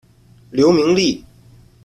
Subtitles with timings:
[0.49, 1.23] 刘明利。